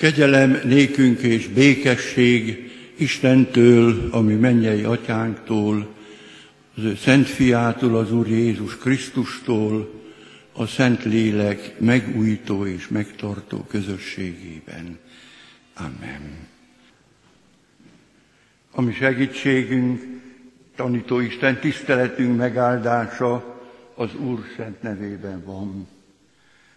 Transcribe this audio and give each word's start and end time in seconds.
Kegyelem 0.00 0.60
nékünk 0.64 1.20
és 1.20 1.48
békesség 1.48 2.70
Istentől, 2.96 4.08
ami 4.10 4.34
mennyei 4.34 4.82
atyánktól, 4.82 5.94
az 6.76 6.82
ő 6.82 6.94
szent 6.94 7.26
fiától, 7.26 7.96
az 7.96 8.12
Úr 8.12 8.28
Jézus 8.28 8.76
Krisztustól, 8.76 10.02
a 10.52 10.66
Szent 10.66 11.04
Lélek 11.04 11.80
megújító 11.80 12.66
és 12.66 12.88
megtartó 12.88 13.64
közösségében. 13.68 14.98
Amen. 15.74 16.48
Ami 18.70 18.92
segítségünk, 18.92 20.02
tanító 20.76 21.20
Isten 21.20 21.60
tiszteletünk 21.60 22.36
megáldása 22.36 23.60
az 23.94 24.14
Úr 24.14 24.40
szent 24.56 24.82
nevében 24.82 25.44
van 25.44 25.88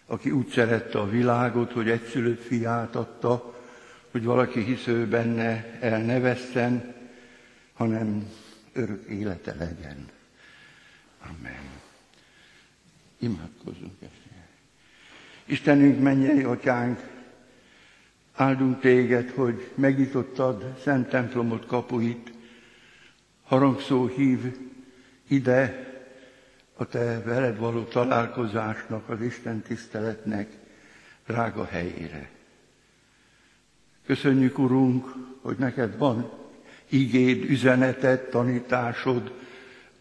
aki 0.05 0.31
úgy 0.31 0.47
szerette 0.47 0.99
a 0.99 1.09
világot, 1.09 1.71
hogy 1.71 1.89
egyszülött 1.89 2.41
fiát 2.41 2.95
adta, 2.95 3.61
hogy 4.11 4.23
valaki 4.23 4.63
hisző 4.63 5.07
benne 5.07 5.77
el 5.79 6.01
ne 6.01 6.19
vesszen, 6.19 6.95
hanem 7.73 8.29
örök 8.73 9.05
élete 9.09 9.55
legyen. 9.55 10.05
Amen. 11.21 11.63
Imádkozzunk 13.19 14.01
ezt. 14.01 14.23
Istenünk, 15.45 15.99
mennyei 15.99 16.43
atyánk, 16.43 16.99
áldunk 18.33 18.79
téged, 18.79 19.29
hogy 19.29 19.71
megnyitottad 19.75 20.77
szent 20.83 21.09
templomot 21.09 21.65
kapuit, 21.65 22.31
harangszó 23.43 24.07
hív 24.07 24.57
ide 25.27 25.92
a 26.83 26.87
te 26.87 27.21
veled 27.21 27.57
való 27.57 27.83
találkozásnak, 27.83 29.09
az 29.09 29.21
Isten 29.21 29.61
tiszteletnek 29.61 30.51
drága 31.27 31.65
helyére. 31.65 32.29
Köszönjük, 34.05 34.59
Urunk, 34.59 35.13
hogy 35.41 35.57
neked 35.57 35.97
van 35.97 36.31
igéd, 36.89 37.43
üzeneted, 37.43 38.29
tanításod 38.29 39.31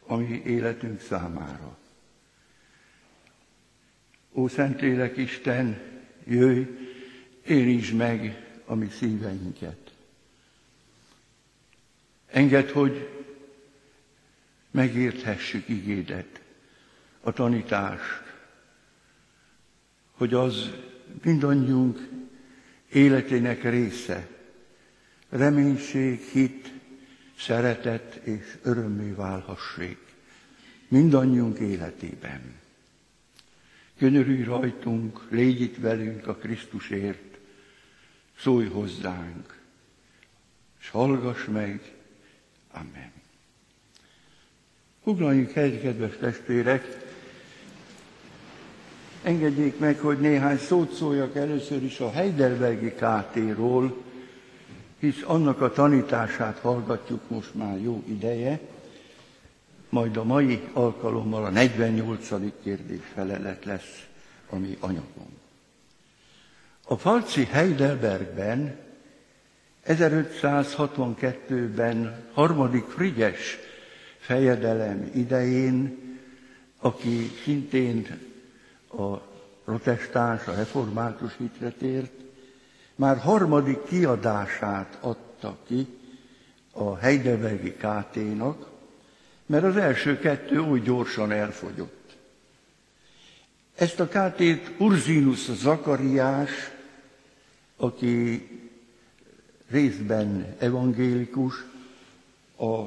a 0.07 0.17
mi 0.17 0.43
életünk 0.45 1.01
számára. 1.01 1.79
Ó, 4.33 4.49
Szentlélek 4.49 5.17
Isten, 5.17 5.81
jöjj, 6.25 6.63
érintsd 7.47 7.95
meg 7.95 8.47
a 8.65 8.75
mi 8.75 8.89
szíveinket. 8.89 9.93
Engedd, 12.27 12.73
hogy 12.73 13.09
megérthessük 14.71 15.69
igédet 15.69 16.42
a 17.23 17.33
tanítást, 17.33 18.23
hogy 20.11 20.35
az 20.35 20.71
mindannyiunk 21.23 22.09
életének 22.93 23.63
része, 23.63 24.29
reménység, 25.29 26.21
hit, 26.21 26.73
szeretet 27.39 28.15
és 28.15 28.59
örömmé 28.63 29.11
válhassék 29.11 30.13
mindannyiunk 30.93 31.59
életében. 31.59 32.41
Könyörülj 33.99 34.43
rajtunk, 34.43 35.27
légy 35.31 35.61
itt 35.61 35.77
velünk 35.77 36.27
a 36.27 36.35
Krisztusért, 36.35 37.39
szólj 38.39 38.67
hozzánk, 38.67 39.61
és 40.81 40.89
hallgass 40.89 41.45
meg. 41.45 41.93
Amen. 42.71 43.13
Foglaljunk 45.03 45.51
helyet, 45.51 45.81
kedves 45.81 46.17
testvérek, 46.17 47.12
Engedjék 49.23 49.79
meg, 49.79 49.99
hogy 49.99 50.19
néhány 50.19 50.59
szót 50.59 50.93
szóljak 50.93 51.37
először 51.37 51.83
is 51.83 52.01
a 52.01 52.11
Heidelbergi 52.11 52.91
KT-ról, 52.91 54.03
hisz 54.99 55.23
annak 55.25 55.61
a 55.61 55.73
tanítását 55.73 56.59
hallgatjuk 56.59 57.21
most 57.29 57.55
már 57.55 57.81
jó 57.81 58.03
ideje, 58.07 58.61
majd 59.89 60.17
a 60.17 60.25
mai 60.25 60.69
alkalommal 60.73 61.45
a 61.45 61.51
48. 61.51 62.29
kérdés 62.63 63.01
felelet 63.15 63.65
lesz 63.65 64.07
a 64.51 64.57
mi 64.57 64.77
anyagom. 64.81 65.39
A 66.85 66.97
Falci 66.97 67.45
Heidelbergben 67.45 68.77
1562-ben 69.87 72.25
harmadik 72.33 72.85
Frigyes 72.85 73.59
fejedelem 74.19 75.11
idején, 75.15 75.99
aki 76.79 77.31
szintén 77.45 78.31
a 78.97 79.21
protestáns, 79.65 80.47
a 80.47 80.55
református 80.55 81.37
hitre 81.37 81.71
tért, 81.71 82.13
már 82.95 83.19
harmadik 83.19 83.85
kiadását 83.85 84.99
adta 85.01 85.57
ki 85.67 85.87
a 86.73 86.97
Heidelbergi 86.97 87.73
KT-nak, 87.73 88.71
mert 89.47 89.65
az 89.65 89.77
első 89.77 90.19
kettő 90.19 90.59
úgy 90.59 90.83
gyorsan 90.83 91.33
elfogyott. 91.33 92.17
Ezt 93.75 94.01
a 94.01 94.07
KT-t 94.07 94.71
Urzinus 94.79 95.53
Zakariás, 95.53 96.51
aki 97.77 98.47
részben 99.71 100.57
evangélikus, 100.59 101.65
a 102.59 102.85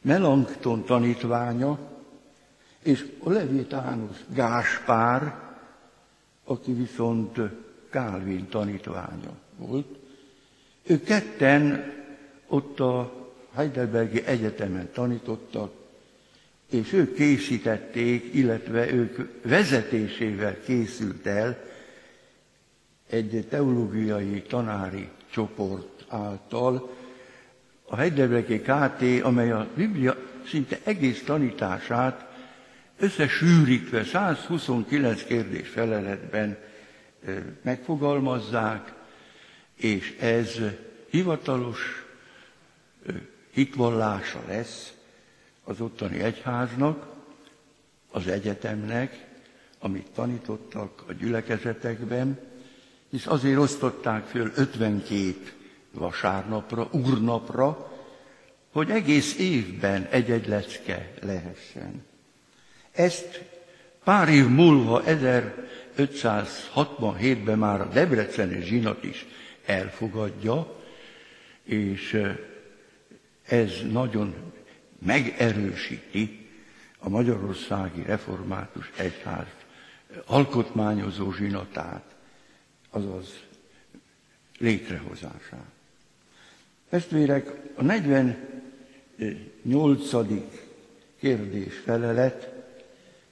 Melankton 0.00 0.84
tanítványa, 0.84 1.93
és 2.84 3.06
a 3.18 3.30
Levitánusz 3.30 4.24
Gáspár, 4.34 5.34
aki 6.44 6.72
viszont 6.72 7.38
Kálvin 7.90 8.48
tanítványa 8.48 9.32
volt, 9.56 9.86
ők 10.82 11.04
ketten 11.04 11.92
ott 12.46 12.80
a 12.80 13.12
Heidelbergi 13.54 14.24
Egyetemen 14.24 14.88
tanítottak, 14.92 15.72
és 16.70 16.92
ők 16.92 17.14
készítették, 17.14 18.34
illetve 18.34 18.92
ők 18.92 19.42
vezetésével 19.42 20.60
készült 20.60 21.26
el 21.26 21.58
egy 23.10 23.46
teológiai 23.48 24.42
tanári 24.42 25.08
csoport 25.30 26.04
által 26.08 26.96
a 27.86 27.96
Heidelbergi 27.96 28.60
KT, 28.60 29.22
amely 29.22 29.50
a 29.50 29.66
Biblia 29.74 30.16
szinte 30.46 30.78
egész 30.84 31.22
tanítását 31.24 32.33
összesűrítve 32.98 34.04
129 34.04 35.24
kérdés 35.24 35.68
feleletben 35.68 36.58
megfogalmazzák, 37.62 38.92
és 39.74 40.16
ez 40.20 40.58
hivatalos 41.10 42.04
hitvallása 43.50 44.42
lesz 44.46 44.92
az 45.64 45.80
ottani 45.80 46.20
egyháznak, 46.20 47.06
az 48.10 48.26
egyetemnek, 48.26 49.26
amit 49.78 50.10
tanítottak 50.14 51.04
a 51.08 51.12
gyülekezetekben, 51.12 52.38
hisz 53.10 53.26
azért 53.26 53.58
osztották 53.58 54.26
föl 54.26 54.52
52 54.54 55.34
vasárnapra, 55.90 56.88
urnapra, 56.92 57.92
hogy 58.72 58.90
egész 58.90 59.38
évben 59.38 60.04
egy-egy 60.10 60.48
lecke 60.48 61.12
lehessen. 61.22 62.04
Ezt 62.94 63.42
pár 64.04 64.28
év 64.28 64.48
múlva, 64.48 65.02
1567-ben 65.06 67.58
már 67.58 67.80
a 67.80 67.88
Debreceni 67.88 68.62
zsinat 68.62 69.04
is 69.04 69.26
elfogadja, 69.64 70.80
és 71.62 72.22
ez 73.46 73.72
nagyon 73.90 74.34
megerősíti 74.98 76.48
a 76.98 77.08
Magyarországi 77.08 78.02
Református 78.02 78.90
Egyház 78.96 79.46
alkotmányozó 80.26 81.32
zsinatát, 81.32 82.14
azaz 82.90 83.42
létrehozását. 84.58 85.72
Testvérek, 86.88 87.50
a 87.74 87.82
48. 87.82 90.10
kérdés 91.18 91.74
felelet 91.84 92.53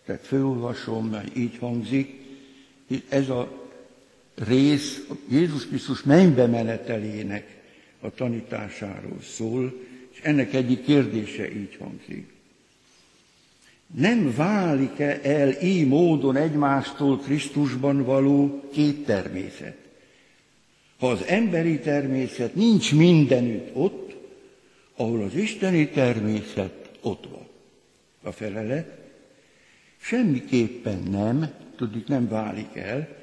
tehát 0.06 0.26
fölolvasom, 0.26 1.08
mert 1.08 1.36
így 1.36 1.58
hangzik, 1.58 2.20
ez 3.08 3.28
a 3.28 3.62
rész 4.34 5.06
Jézus 5.30 5.66
Krisztus 5.66 6.02
mennybe 6.02 6.46
menetelének 6.46 7.60
a 8.00 8.10
tanításáról 8.10 9.20
szól, 9.22 9.80
és 10.12 10.20
ennek 10.22 10.54
egyik 10.54 10.84
kérdése 10.84 11.52
így 11.52 11.76
hangzik. 11.80 12.30
Nem 13.94 14.34
válik-e 14.36 15.20
el 15.22 15.62
így 15.62 15.88
módon 15.88 16.36
egymástól 16.36 17.18
Krisztusban 17.18 18.04
való 18.04 18.68
két 18.72 19.04
természet? 19.04 19.76
Ha 20.98 21.10
az 21.10 21.24
emberi 21.24 21.78
természet 21.78 22.54
nincs 22.54 22.94
mindenütt 22.94 23.76
ott, 23.76 24.14
ahol 24.96 25.22
az 25.22 25.34
isteni 25.34 25.88
természet 25.88 26.90
ott 27.00 27.26
van. 27.30 27.46
A 28.22 28.32
felelet, 28.32 29.01
Semmiképpen 30.02 31.02
nem, 31.10 31.50
tudik, 31.76 32.06
nem 32.06 32.28
válik 32.28 32.76
el, 32.76 33.20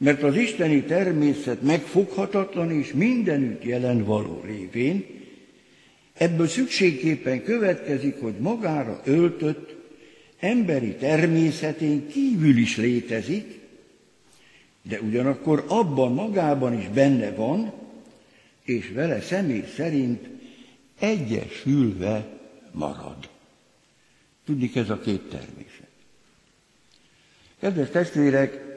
Mert 0.00 0.22
az 0.22 0.36
isteni 0.36 0.82
természet 0.82 1.62
megfoghatatlan 1.62 2.70
és 2.70 2.92
mindenütt 2.92 3.64
jelen 3.64 4.04
való 4.04 4.40
révén, 4.44 5.04
ebből 6.14 6.46
szükségképpen 6.46 7.42
következik, 7.42 8.20
hogy 8.20 8.34
magára 8.38 9.00
öltött 9.04 9.74
emberi 10.38 10.94
természetén 10.94 12.08
kívül 12.08 12.56
is 12.56 12.76
létezik, 12.76 13.58
de 14.82 15.00
ugyanakkor 15.00 15.64
abban 15.68 16.12
magában 16.12 16.78
is 16.78 16.88
benne 16.88 17.30
van, 17.30 17.72
és 18.64 18.90
vele 18.94 19.20
személy 19.20 19.64
szerint 19.76 20.28
egyesülve 20.98 22.26
marad. 22.72 23.28
Tudnik 24.44 24.76
ez 24.76 24.90
a 24.90 24.98
két 24.98 25.20
természet. 25.20 25.69
Kedves 27.60 27.88
testvérek, 27.88 28.68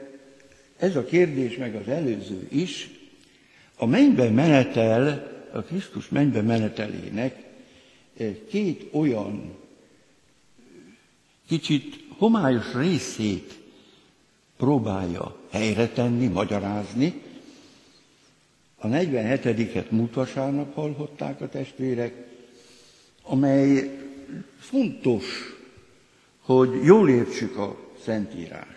ez 0.76 0.96
a 0.96 1.04
kérdés 1.04 1.56
meg 1.56 1.74
az 1.74 1.88
előző 1.88 2.48
is, 2.50 2.90
a 3.76 3.86
mennybe 3.86 4.30
menetel, 4.30 5.32
a 5.52 5.60
Krisztus 5.62 6.08
mennybe 6.08 6.42
menetelének 6.42 7.42
két 8.48 8.88
olyan 8.92 9.56
kicsit 11.46 12.04
homályos 12.18 12.74
részét 12.74 13.58
próbálja 14.56 15.36
helyre 15.50 15.88
tenni, 15.88 16.26
magyarázni. 16.26 17.22
A 18.76 18.86
47-et 18.86 19.88
múlt 19.90 20.14
vasárnap 20.14 20.78
a 20.78 21.48
testvérek, 21.48 22.26
amely 23.22 23.98
fontos, 24.58 25.24
hogy 26.40 26.84
jól 26.84 27.08
értsük 27.08 27.56
a 27.56 27.76
Szentírást. 28.04 28.73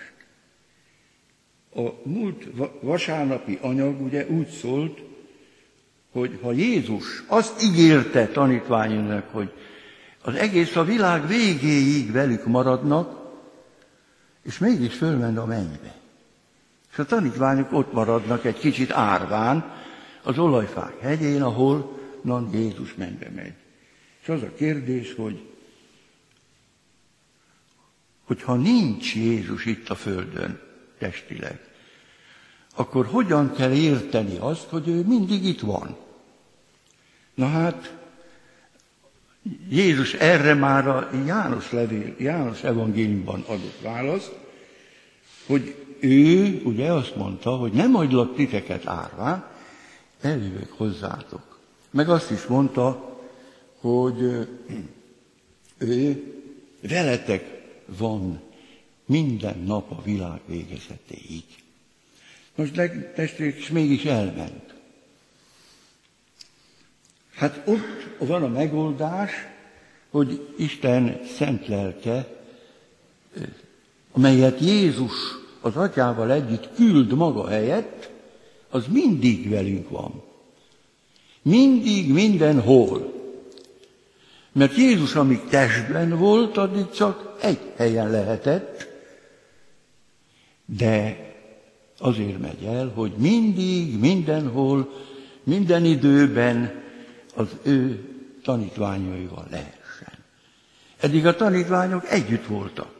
A 1.77 1.93
múlt 2.03 2.47
vasárnapi 2.81 3.57
anyag 3.61 4.01
ugye 4.01 4.27
úgy 4.27 4.47
szólt, 4.47 5.01
hogy 6.11 6.39
ha 6.41 6.51
Jézus 6.51 7.23
azt 7.27 7.63
ígérte 7.63 8.27
tanítványainak, 8.27 9.29
hogy 9.31 9.51
az 10.21 10.35
egész 10.35 10.75
a 10.75 10.83
világ 10.83 11.27
végéig 11.27 12.11
velük 12.11 12.45
maradnak, 12.45 13.35
és 14.43 14.57
mégis 14.57 14.93
fölment 14.93 15.37
a 15.37 15.45
mennybe. 15.45 15.95
És 16.91 16.97
a 16.97 17.05
tanítványok 17.05 17.73
ott 17.73 17.93
maradnak 17.93 18.45
egy 18.45 18.59
kicsit 18.59 18.91
árván 18.91 19.73
az 20.23 20.39
olajfák 20.39 20.99
hegyén, 20.99 21.41
ahol 21.41 21.99
non 22.21 22.49
Jézus 22.53 22.95
mennybe 22.95 23.29
megy. 23.35 23.53
És 24.21 24.29
az 24.29 24.41
a 24.41 24.53
kérdés, 24.55 25.13
hogy 25.13 25.49
hogyha 28.23 28.55
nincs 28.55 29.15
Jézus 29.15 29.65
itt 29.65 29.89
a 29.89 29.95
földön 29.95 30.66
testileg, 30.97 31.59
akkor 32.75 33.05
hogyan 33.05 33.53
kell 33.53 33.71
érteni 33.71 34.37
azt, 34.39 34.67
hogy 34.69 34.87
ő 34.87 35.03
mindig 35.03 35.45
itt 35.45 35.59
van? 35.59 35.95
Na 37.33 37.47
hát, 37.47 37.95
Jézus 39.69 40.13
erre 40.13 40.53
már 40.53 40.87
a 40.87 41.09
János, 41.25 41.71
levél, 41.71 42.15
János 42.17 42.63
evangéliumban 42.63 43.43
adott 43.47 43.79
választ, 43.81 44.35
hogy 45.45 45.75
ő 45.99 46.61
ugye 46.63 46.91
azt 46.91 47.15
mondta, 47.15 47.49
hogy 47.55 47.71
nem 47.71 47.91
hagylak 47.91 48.35
titeket 48.35 48.87
árván, 48.87 49.45
eljövök 50.21 50.71
hozzátok. 50.71 51.59
Meg 51.91 52.09
azt 52.09 52.31
is 52.31 52.45
mondta, 52.45 53.17
hogy 53.79 54.47
ő 55.77 56.23
veletek 56.81 57.61
van 57.85 58.41
minden 59.07 59.59
nap 59.59 59.91
a 59.91 60.01
világ 60.01 60.39
végezetéig. 60.45 61.43
Most 62.55 62.73
testvérek, 63.15 63.55
és 63.55 63.69
mégis 63.69 64.03
elment. 64.03 64.73
Hát 67.35 67.61
ott 67.65 68.27
van 68.27 68.43
a 68.43 68.47
megoldás, 68.47 69.31
hogy 70.09 70.53
Isten 70.57 71.19
szent 71.37 71.67
lelke, 71.67 72.27
amelyet 74.11 74.59
Jézus 74.59 75.13
az 75.61 75.75
atyával 75.75 76.31
együtt 76.31 76.75
küld 76.75 77.13
maga 77.13 77.47
helyett, 77.47 78.09
az 78.69 78.85
mindig 78.87 79.49
velünk 79.49 79.89
van. 79.89 80.23
Mindig, 81.41 82.13
mindenhol. 82.13 83.13
Mert 84.51 84.75
Jézus, 84.75 85.15
amíg 85.15 85.39
testben 85.49 86.17
volt, 86.17 86.57
addig 86.57 86.89
csak 86.89 87.37
egy 87.41 87.59
helyen 87.75 88.09
lehetett, 88.09 88.86
de 90.75 91.25
azért 91.99 92.39
megy 92.39 92.63
el, 92.63 92.91
hogy 92.95 93.11
mindig, 93.17 93.99
mindenhol, 93.99 94.93
minden 95.43 95.85
időben 95.85 96.83
az 97.35 97.47
ő 97.63 97.99
tanítványaival 98.43 99.47
lehessen. 99.49 100.13
Eddig 100.99 101.25
a 101.25 101.35
tanítványok 101.35 102.09
együtt 102.09 102.45
voltak, 102.45 102.91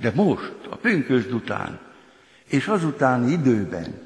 de 0.00 0.12
most, 0.14 0.52
a 0.70 0.76
pünkösd 0.76 1.32
után, 1.32 1.78
és 2.46 2.66
azután 2.66 3.28
időben 3.28 4.00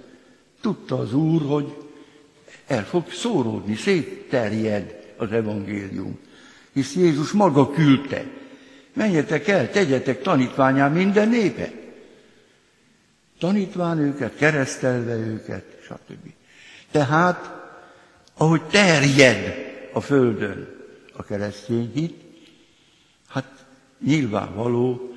tudta 0.61 0.99
az 0.99 1.15
Úr, 1.15 1.43
hogy 1.43 1.77
el 2.67 2.85
fog 2.85 3.11
szóródni, 3.11 3.75
szétterjed 3.75 5.15
az 5.17 5.33
evangélium. 5.33 6.19
Hisz 6.73 6.95
Jézus 6.95 7.33
maga 7.33 7.71
küldte. 7.71 8.25
Menjetek 8.93 9.49
el, 9.49 9.71
tegyetek 9.71 10.23
tanítványá 10.23 10.89
minden 10.89 11.29
népe. 11.29 11.82
Tanítván 13.43 13.99
őket, 13.99 14.37
keresztelve 14.37 15.15
őket, 15.15 15.65
stb. 15.85 16.33
Tehát 16.91 17.53
ahogy 18.35 18.63
terjed 18.63 19.55
a 19.93 20.01
földön 20.01 20.69
a 21.13 21.23
keresztény 21.23 21.91
hit, 21.95 22.23
hát 23.29 23.65
nyilvánvaló 24.05 25.15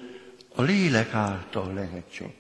a 0.56 0.62
lélek 0.62 1.14
által 1.14 1.74
lehet 1.74 2.12
csak. 2.14 2.32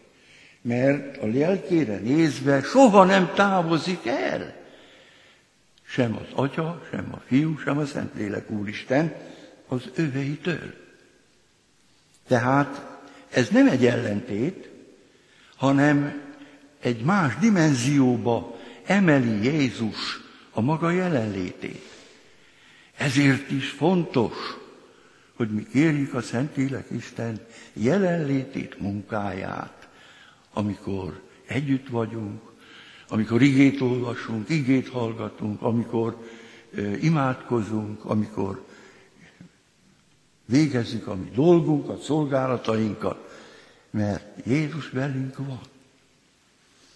Mert 0.61 1.17
a 1.17 1.27
lelkére 1.27 1.97
nézve 1.97 2.61
soha 2.61 3.03
nem 3.03 3.31
távozik 3.35 4.05
el. 4.05 4.55
Sem 5.87 6.15
az 6.15 6.27
Atya, 6.33 6.81
sem 6.91 7.07
a 7.11 7.21
Fiú, 7.25 7.57
sem 7.57 7.77
a 7.77 7.85
Szentlélek 7.85 8.49
Úristen 8.49 9.15
az 9.67 9.89
öveitől. 9.95 10.73
Tehát 12.27 12.85
ez 13.29 13.49
nem 13.49 13.67
egy 13.67 13.85
ellentét, 13.85 14.73
hanem 15.55 16.21
egy 16.79 17.03
más 17.03 17.35
dimenzióba 17.35 18.55
emeli 18.85 19.43
Jézus 19.43 20.21
a 20.51 20.61
maga 20.61 20.91
jelenlétét. 20.91 21.93
Ezért 22.97 23.51
is 23.51 23.69
fontos, 23.69 24.33
hogy 25.35 25.49
mi 25.49 25.63
kérjük 25.63 26.13
a 26.13 26.21
Szentlélek 26.21 26.87
Isten 26.91 27.39
jelenlétét, 27.73 28.79
munkáját, 28.79 29.87
amikor 30.53 31.21
együtt 31.45 31.87
vagyunk, 31.87 32.41
amikor 33.07 33.41
igét 33.41 33.81
olvasunk, 33.81 34.49
igét 34.49 34.89
hallgatunk, 34.89 35.61
amikor 35.61 36.27
imádkozunk, 37.01 38.05
amikor 38.05 38.65
végezzük 40.45 41.07
a 41.07 41.15
mi 41.15 41.29
dolgunkat, 41.35 42.01
szolgálatainkat, 42.01 43.24
mert 43.95 44.45
Jézus 44.45 44.89
velünk 44.89 45.37
van. 45.37 45.61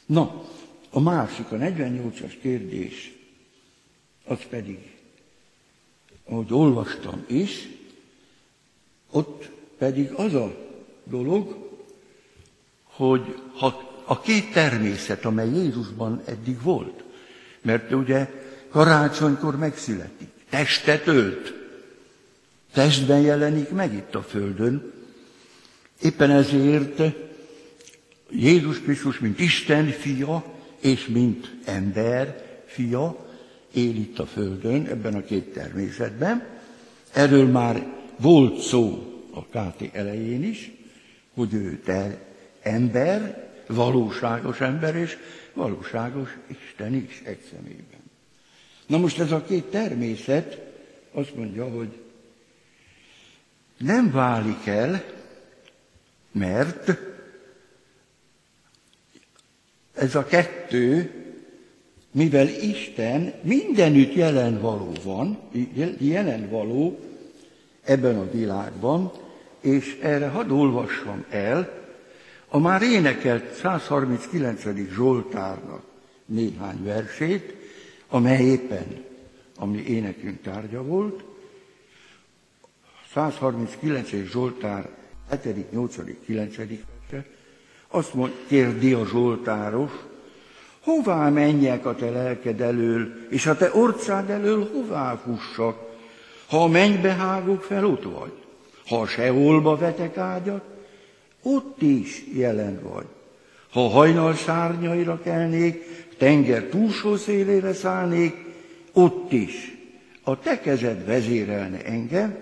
Na, 0.06 0.46
a 0.90 1.00
másik, 1.00 1.52
a 1.52 1.56
48-as 1.56 2.34
kérdés 2.42 3.14
az 4.26 4.40
pedig, 4.50 4.98
ahogy 6.26 6.54
olvastam 6.54 7.24
is, 7.28 7.68
ott 9.12 9.50
pedig 9.78 10.12
az 10.12 10.34
a 10.34 10.56
dolog, 11.04 11.70
hogy 12.84 13.42
ha 13.54 14.02
a 14.06 14.22
két 14.22 14.52
természet, 14.52 15.26
amely 15.26 15.50
Jézusban 15.50 16.22
eddig 16.26 16.62
volt, 16.62 17.04
mert 17.62 17.92
ugye 17.92 18.30
karácsonykor 18.70 19.58
megszületik, 19.58 20.30
testet 20.50 21.08
ölt, 21.08 21.54
testben 22.72 23.22
jelenik 23.22 23.70
meg 23.70 23.94
itt 23.94 24.16
a 24.16 24.22
Földön, 24.22 24.99
éppen 26.02 26.32
ezért 26.32 27.02
Jézus 28.32 28.82
Krisztus, 28.82 29.20
mint 29.20 29.40
Isten 29.40 29.86
fia, 29.86 30.44
és 30.80 31.08
mint 31.08 31.56
ember 31.66 32.46
fia, 32.66 33.28
él 33.74 33.96
itt 33.96 34.20
a 34.20 34.26
Földön, 34.26 34.86
ebben 34.86 35.16
a 35.16 35.24
két 35.24 35.54
természetben. 35.54 36.48
Erről 37.14 37.48
már 37.48 37.88
volt 38.18 38.60
szó 38.62 39.14
a 39.34 39.46
KT 39.46 39.96
elején 39.96 40.44
is, 40.44 40.72
hogy 41.34 41.54
ő 41.54 41.80
te 41.86 42.18
ember, 42.62 43.48
valóságos 43.68 44.62
ember 44.62 44.96
és 44.96 45.18
valóságos 45.54 46.30
Isten 46.48 46.94
is 46.94 47.22
egy 47.24 47.42
szemében. 47.52 48.00
Na 48.88 48.98
most 48.98 49.20
ez 49.20 49.32
a 49.32 49.44
két 49.44 49.64
természet 49.64 50.62
azt 51.12 51.36
mondja, 51.36 51.70
hogy 51.70 51.90
nem 53.78 54.12
válik 54.12 54.66
el, 54.66 55.04
mert 56.32 56.92
ez 59.94 60.16
a 60.16 60.26
kettő, 60.26 61.12
mivel 62.12 62.48
Isten 62.48 63.34
mindenütt 63.42 64.14
jelen 64.14 64.62
való 64.62 64.92
van, 65.04 65.40
jelen 65.98 66.50
való 66.50 67.00
ebben 67.84 68.18
a 68.18 68.32
világban, 68.32 69.12
és 69.60 69.98
erre 70.02 70.28
hadd 70.28 70.50
olvassam 70.50 71.26
el 71.30 71.80
a 72.48 72.58
már 72.58 72.82
énekelt 72.82 73.54
139. 73.54 74.64
Zsoltárnak 74.94 75.84
néhány 76.26 76.84
versét, 76.84 77.56
amely 78.08 78.44
éppen 78.44 79.06
a 79.58 79.66
mi 79.66 79.84
énekünk 79.88 80.42
tárgya 80.42 80.84
volt. 80.84 81.24
139. 83.14 84.10
Zsoltár 84.32 84.90
7., 85.30 85.72
8., 85.72 85.96
9. 86.26 86.56
verse. 86.56 87.26
Azt 87.88 88.14
mond, 88.14 88.34
kérdi 88.48 88.94
a 88.94 89.06
Zsoltáros, 89.06 89.92
hová 90.84 91.30
menjek 91.30 91.86
a 91.86 91.96
te 91.96 92.10
lelked 92.10 92.62
elől, 92.62 93.28
és 93.30 93.46
a 93.46 93.56
te 93.56 93.70
orcád 93.74 94.30
elől 94.30 94.70
hová 94.74 95.16
fussak? 95.16 95.88
Ha 96.48 96.64
a 96.64 96.68
mennybe 96.68 97.14
hágok 97.14 97.64
fel, 97.64 97.86
ott 97.86 98.04
vagy. 98.04 98.32
Ha 98.88 99.00
a 99.00 99.08
seholba 99.08 99.78
vetek 99.78 100.18
ágyat, 100.18 100.64
ott 101.42 101.82
is 101.82 102.24
jelen 102.34 102.80
vagy. 102.84 103.06
Ha 103.70 103.88
hajnal 103.88 104.36
szárnyaira 104.36 105.22
kelnék, 105.22 105.84
tenger 106.18 106.64
túlsó 106.64 107.16
szélére 107.16 107.74
szállnék, 107.74 108.36
ott 108.94 109.32
is 109.32 109.78
a 110.24 110.40
te 110.40 110.60
kezed 110.60 111.06
vezérelne 111.06 111.86
engem, 111.86 112.38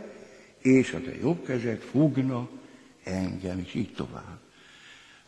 és 0.61 0.93
a 0.93 1.01
te 1.01 1.11
jobb 1.21 1.45
kezed 1.45 1.79
fogna 1.91 2.49
engem, 3.07 3.59
és 3.59 3.73
így 3.73 3.93
tovább. 3.93 4.39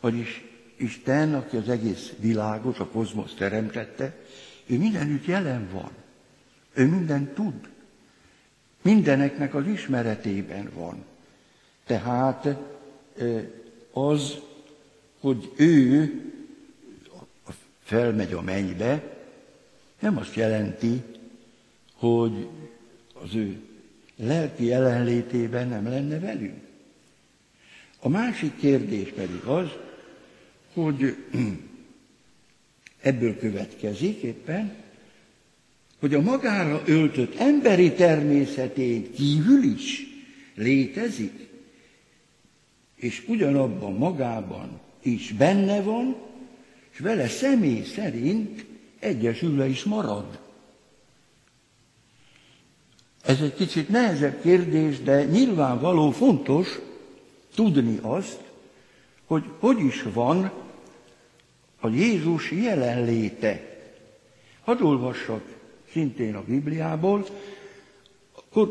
Vagyis 0.00 0.44
Isten, 0.76 1.34
aki 1.34 1.56
az 1.56 1.68
egész 1.68 2.12
világot, 2.18 2.78
a 2.78 2.86
kozmosz 2.86 3.34
teremtette, 3.34 4.16
ő 4.66 4.78
mindenütt 4.78 5.24
jelen 5.24 5.68
van. 5.72 5.90
Ő 6.72 6.86
mindent 6.86 7.34
tud. 7.34 7.68
Mindeneknek 8.82 9.54
az 9.54 9.66
ismeretében 9.66 10.70
van. 10.74 11.04
Tehát 11.84 12.48
az, 13.92 14.38
hogy 15.20 15.52
ő 15.56 16.12
felmegy 17.82 18.32
a 18.32 18.40
mennybe, 18.40 19.02
nem 19.98 20.16
azt 20.16 20.34
jelenti, 20.34 21.02
hogy 21.94 22.48
az 23.12 23.34
ő 23.34 23.60
lelki 24.16 24.64
jelenlétében 24.64 25.68
nem 25.68 25.88
lenne 25.88 26.18
velünk. 26.18 26.69
A 28.00 28.08
másik 28.08 28.56
kérdés 28.56 29.08
pedig 29.08 29.42
az, 29.44 29.68
hogy 30.74 31.16
ebből 33.00 33.38
következik 33.38 34.22
éppen, 34.22 34.74
hogy 35.98 36.14
a 36.14 36.20
magára 36.20 36.82
öltött 36.86 37.34
emberi 37.34 37.92
természetén 37.92 39.12
kívül 39.12 39.62
is 39.62 40.06
létezik, 40.54 41.48
és 42.96 43.24
ugyanabban 43.28 43.92
magában 43.92 44.80
is 45.02 45.32
benne 45.32 45.82
van, 45.82 46.16
és 46.92 46.98
vele 46.98 47.28
személy 47.28 47.82
szerint 47.82 48.64
egyesülve 48.98 49.68
is 49.68 49.84
marad. 49.84 50.38
Ez 53.24 53.40
egy 53.40 53.54
kicsit 53.54 53.88
nehezebb 53.88 54.40
kérdés, 54.42 55.00
de 55.00 55.24
nyilvánvaló 55.24 56.10
fontos 56.10 56.78
tudni 57.54 57.98
azt, 58.02 58.40
hogy 59.24 59.44
hogy 59.58 59.80
is 59.80 60.02
van 60.02 60.50
a 61.80 61.88
Jézus 61.88 62.50
jelenléte. 62.50 63.78
Hadd 64.60 64.82
olvassak 64.82 65.42
szintén 65.92 66.34
a 66.34 66.42
Bibliából, 66.42 67.26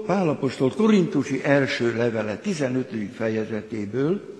Pálapostól 0.06 0.70
Korintusi 0.72 1.44
első 1.44 1.96
levele 1.96 2.38
15. 2.38 3.16
fejezetéből, 3.16 4.38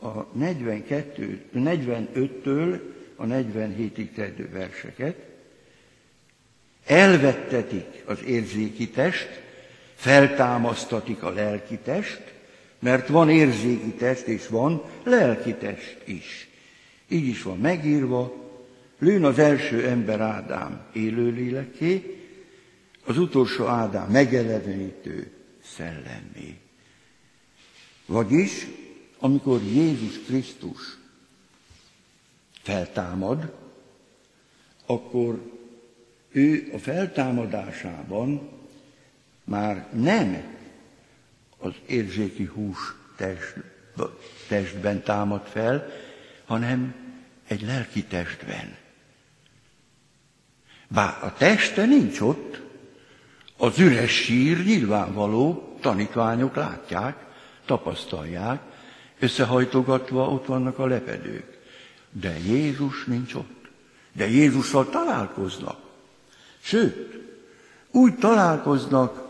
a 0.00 0.26
42, 0.32 1.44
45-től 1.54 2.80
a 3.16 3.24
47-ig 3.24 4.12
terjedő 4.14 4.48
verseket, 4.52 5.16
elvettetik 6.86 8.02
az 8.04 8.22
érzéki 8.22 8.88
test, 8.88 9.28
feltámasztatik 9.94 11.22
a 11.22 11.30
lelki 11.30 11.78
test, 11.78 12.33
mert 12.84 13.08
van 13.08 13.30
érzéki 13.30 13.90
test 13.90 14.26
és 14.26 14.48
van 14.48 14.82
lelki 15.02 15.54
test 15.54 15.96
is. 16.04 16.48
Így 17.08 17.26
is 17.26 17.42
van 17.42 17.58
megírva, 17.58 18.34
lőn 18.98 19.24
az 19.24 19.38
első 19.38 19.86
ember 19.88 20.20
Ádám 20.20 20.86
élőléleké, 20.92 22.18
az 23.04 23.18
utolsó 23.18 23.66
Ádám 23.66 24.10
megelevenítő 24.10 25.30
szellemmé. 25.76 26.58
Vagyis, 28.06 28.66
amikor 29.18 29.62
Jézus 29.62 30.18
Krisztus 30.26 30.98
feltámad, 32.62 33.54
akkor 34.86 35.50
ő 36.30 36.70
a 36.74 36.78
feltámadásában 36.78 38.48
már 39.44 39.88
nem 39.92 40.54
az 41.64 41.72
érzéki 41.86 42.44
hús 42.44 42.94
test, 43.16 43.54
testben 44.48 45.02
támad 45.02 45.46
fel, 45.46 45.86
hanem 46.44 46.94
egy 47.46 47.62
lelki 47.62 48.04
testben. 48.04 48.76
Bár 50.88 51.18
a 51.22 51.32
teste 51.32 51.84
nincs 51.84 52.20
ott, 52.20 52.60
az 53.56 53.78
üres 53.78 54.12
sír 54.12 54.64
nyilvánvaló, 54.64 55.76
tanítványok 55.80 56.54
látják, 56.54 57.16
tapasztalják, 57.64 58.60
összehajtogatva 59.18 60.28
ott 60.28 60.46
vannak 60.46 60.78
a 60.78 60.86
lepedők. 60.86 61.58
De 62.10 62.38
Jézus 62.38 63.04
nincs 63.04 63.34
ott. 63.34 63.68
De 64.12 64.28
Jézussal 64.28 64.88
találkoznak. 64.88 65.78
Sőt, 66.60 67.18
úgy 67.90 68.14
találkoznak 68.14 69.23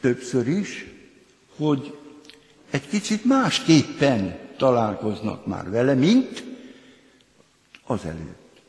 többször 0.00 0.48
is, 0.48 0.86
hogy 1.56 1.98
egy 2.70 2.88
kicsit 2.88 3.24
másképpen 3.24 4.38
találkoznak 4.56 5.46
már 5.46 5.70
vele, 5.70 5.94
mint 5.94 6.44
az 7.86 8.04
előtt. 8.04 8.60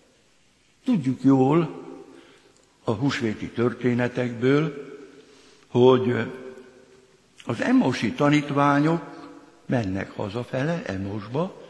Tudjuk 0.86 1.24
jól 1.24 1.86
a 2.84 2.91
húsvéti 2.91 3.50
történetekből, 3.50 4.74
hogy 5.67 6.15
az 7.46 7.62
Emmausi 7.62 8.12
tanítványok 8.12 9.31
mennek 9.65 10.12
hazafele, 10.12 10.81
Emmausba, 10.86 11.62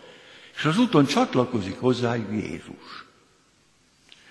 és 0.55 0.65
az 0.65 0.77
úton 0.77 1.05
csatlakozik 1.05 1.79
hozzájuk 1.79 2.31
Jézus. 2.31 3.05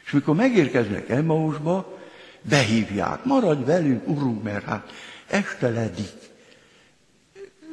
És 0.04 0.11
mikor 0.11 0.35
megérkeznek 0.35 1.09
Emmausba, 1.09 1.99
behívják, 2.42 3.25
maradj 3.25 3.64
velünk, 3.64 4.09
urunk, 4.09 4.42
mert 4.42 4.64
hát 4.64 4.92
esteledik, 5.26 6.12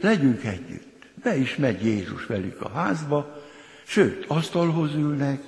legyünk 0.02 0.44
együtt. 0.44 1.06
Be 1.24 1.36
is 1.36 1.56
megy 1.56 1.86
Jézus 1.86 2.26
velük 2.26 2.62
a 2.62 2.70
házba, 2.70 3.44
sőt, 3.84 4.26
asztalhoz 4.28 4.94
ülnek, 4.94 5.42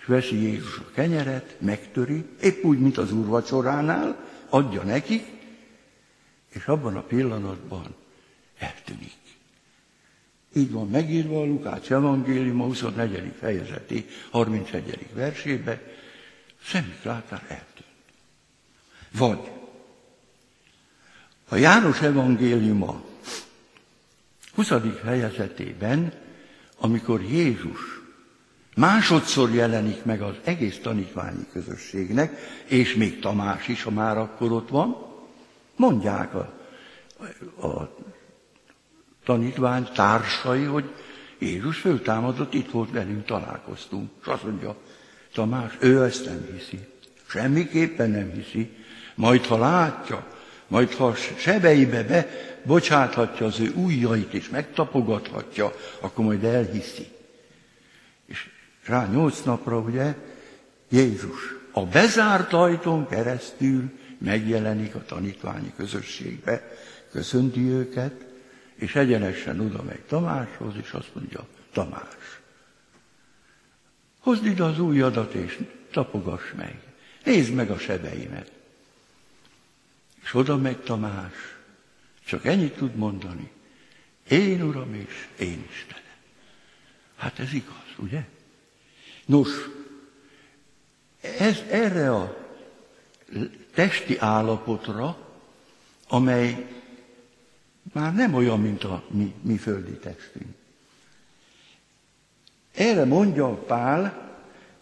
és 0.00 0.04
veszi 0.04 0.36
Jézus 0.36 0.78
a 0.78 0.90
kenyeret, 0.94 1.56
megtöri, 1.60 2.24
épp 2.42 2.64
úgy, 2.64 2.78
mint 2.78 2.98
az 2.98 3.12
úrvacsoránál, 3.12 4.28
adja 4.48 4.82
nekik, 4.82 5.26
és 6.48 6.66
abban 6.66 6.96
a 6.96 7.02
pillanatban 7.02 7.94
eltűnik. 8.58 9.16
Így 10.54 10.70
van 10.70 10.88
megírva 10.88 11.40
a 11.40 11.44
Lukács 11.44 11.90
evangélium 11.90 12.60
a 12.60 12.64
24. 12.64 13.32
fejezeti 13.38 14.06
31. 14.30 15.06
versébe, 15.14 15.82
semmit 16.62 17.04
látár 17.04 17.42
eltűnt. 17.48 17.86
Vagy 19.12 19.50
a 21.48 21.56
János 21.56 22.00
evangéliuma 22.00 23.02
20. 24.54 24.72
fejezetében, 25.02 26.12
amikor 26.78 27.22
Jézus 27.22 27.80
másodszor 28.74 29.50
jelenik 29.50 30.04
meg 30.04 30.22
az 30.22 30.34
egész 30.44 30.78
tanítványi 30.82 31.46
közösségnek, 31.52 32.38
és 32.64 32.94
még 32.94 33.20
Tamás 33.20 33.68
is, 33.68 33.82
ha 33.82 33.90
már 33.90 34.18
akkor 34.18 34.52
ott 34.52 34.68
van, 34.68 34.96
mondják 35.76 36.34
a, 36.34 36.52
a 37.66 37.96
tanítvány 39.24 39.88
társai, 39.94 40.64
hogy 40.64 40.94
Jézus 41.38 41.78
föltámadott, 41.78 42.54
itt 42.54 42.70
volt 42.70 42.90
velünk, 42.90 43.24
találkoztunk. 43.24 44.10
És 44.20 44.26
azt 44.26 44.44
mondja, 44.44 44.76
Tamás, 45.32 45.72
ő 45.78 46.04
ezt 46.04 46.24
nem 46.24 46.48
hiszi. 46.52 46.88
Semmiképpen 47.26 48.10
nem 48.10 48.32
hiszi. 48.32 48.76
Majd, 49.14 49.44
ha 49.44 49.58
látja, 49.58 50.26
majd, 50.68 50.92
ha 50.92 51.14
sebeibe 51.14 52.02
be 52.02 52.28
bocsáthatja 52.62 53.46
az 53.46 53.60
ő 53.60 53.72
ujjait, 53.74 54.32
és 54.32 54.48
megtapogathatja, 54.48 55.74
akkor 56.00 56.24
majd 56.24 56.44
elhiszi. 56.44 57.08
És 58.26 58.48
rá 58.84 59.06
nyolc 59.06 59.42
napra, 59.42 59.78
ugye, 59.78 60.14
Jézus 60.88 61.56
a 61.72 61.86
bezárt 61.86 62.52
ajtón 62.52 63.08
keresztül 63.08 63.90
megjelenik 64.18 64.94
a 64.94 65.04
tanítványi 65.04 65.72
közösségbe, 65.76 66.76
köszönti 67.10 67.60
őket, 67.60 68.26
és 68.74 68.94
egyenesen 68.94 69.60
oda 69.60 69.82
megy 69.82 70.00
Tamáshoz, 70.00 70.74
és 70.82 70.90
azt 70.90 71.10
mondja, 71.14 71.46
Tamás, 71.72 72.40
hozd 74.20 74.46
ide 74.46 74.64
az 74.64 74.78
új 74.78 75.04
és 75.32 75.58
tapogass 75.92 76.52
meg. 76.56 76.78
Nézd 77.24 77.52
meg 77.52 77.70
a 77.70 77.78
sebeimet. 77.78 78.57
És 80.28 80.34
oda 80.34 80.56
megy 80.56 80.76
Tamás, 80.76 81.32
csak 82.24 82.44
ennyit 82.44 82.76
tud 82.76 82.94
mondani. 82.94 83.50
Én 84.28 84.62
Uram 84.62 84.94
és 84.94 85.28
én 85.38 85.66
Istenem. 85.70 86.02
Hát 87.16 87.38
ez 87.38 87.52
igaz, 87.52 87.94
ugye? 87.96 88.24
Nos, 89.26 89.48
ez 91.38 91.62
erre 91.70 92.14
a 92.14 92.36
testi 93.74 94.18
állapotra, 94.18 95.18
amely 96.08 96.66
már 97.92 98.14
nem 98.14 98.34
olyan, 98.34 98.60
mint 98.60 98.84
a 98.84 99.04
mi, 99.10 99.34
mi 99.42 99.56
földi 99.56 99.98
testünk. 99.98 100.54
Erre 102.74 103.04
mondja 103.04 103.48
Pál, 103.48 104.36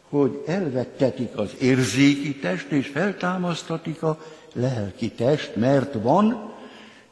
hogy 0.09 0.43
elvettetik 0.47 1.37
az 1.37 1.55
érzéki 1.61 2.37
test, 2.37 2.71
és 2.71 2.87
feltámasztatik 2.87 4.03
a 4.03 4.45
lelki 4.57 5.11
test, 5.11 5.57
mert 5.57 5.95
van 5.95 6.53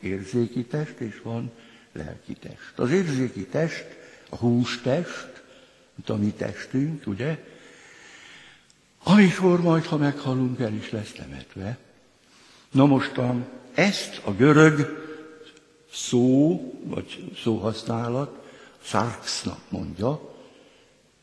érzéki 0.00 0.64
test, 0.64 0.98
és 0.98 1.20
van 1.22 1.52
lelki 1.92 2.32
test. 2.32 2.72
Az 2.76 2.90
érzéki 2.90 3.44
test, 3.44 3.86
a 4.28 4.36
hústest, 4.36 5.42
mint 5.94 6.08
a 6.08 6.16
mi 6.16 6.32
testünk, 6.32 7.06
ugye, 7.06 7.38
amikor 9.02 9.60
majd, 9.60 9.84
ha 9.84 9.96
meghalunk, 9.96 10.60
el 10.60 10.72
is 10.72 10.90
lesz 10.90 11.12
temetve. 11.12 11.78
Na 12.70 12.86
mostan 12.86 13.46
ezt 13.74 14.20
a 14.24 14.32
görög 14.32 15.02
szó, 15.92 16.60
vagy 16.84 17.32
szóhasználat 17.42 18.42
szarksznak 18.82 19.60
mondja, 19.68 20.34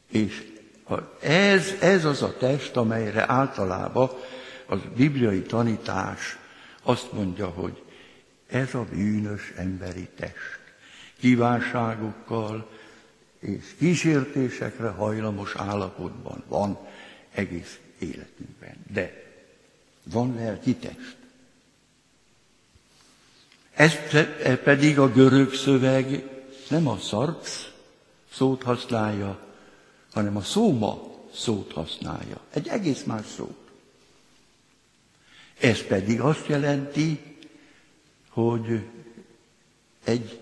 és 0.07 0.51
ez, 1.21 1.73
ez 1.81 2.05
az 2.05 2.21
a 2.21 2.37
test, 2.37 2.75
amelyre 2.75 3.25
általában 3.27 4.09
az 4.71 4.79
bibliai 4.95 5.41
tanítás 5.41 6.37
azt 6.83 7.11
mondja, 7.11 7.47
hogy 7.47 7.83
ez 8.47 8.73
a 8.73 8.85
bűnös 8.91 9.53
emberi 9.55 10.07
test. 10.15 10.59
Kívánságokkal 11.19 12.69
és 13.39 13.75
kísértésekre 13.77 14.87
hajlamos 14.87 15.55
állapotban 15.55 16.43
van 16.47 16.77
egész 17.31 17.79
életünkben. 17.99 18.75
De 18.93 19.23
van 20.03 20.35
lelki 20.35 20.75
test. 20.75 21.17
Ez 23.73 23.93
pedig 24.63 24.99
a 24.99 25.11
görög 25.11 25.53
szöveg 25.53 26.29
nem 26.69 26.87
a 26.87 26.97
szarx 26.97 27.69
szót 28.33 28.63
használja, 28.63 29.39
hanem 30.13 30.37
a 30.37 30.41
szóma 30.41 31.15
szót 31.33 31.71
használja. 31.71 32.39
Egy 32.53 32.67
egész 32.67 33.03
más 33.03 33.25
szót. 33.35 33.60
Ez 35.61 35.83
pedig 35.83 36.19
azt 36.19 36.47
jelenti, 36.47 37.19
hogy 38.29 38.81
egy 40.03 40.39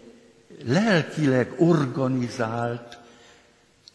lelkileg 0.66 1.54
organizált, 1.58 2.98